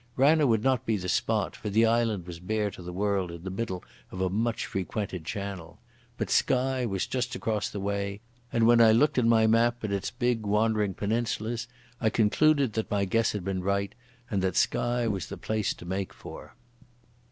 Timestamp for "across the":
7.35-7.79